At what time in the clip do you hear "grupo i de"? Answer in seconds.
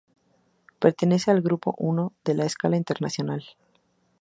1.43-2.33